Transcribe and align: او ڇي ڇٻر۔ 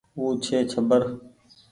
او 0.17 0.25
ڇي 0.43 0.57
ڇٻر۔ 0.71 1.01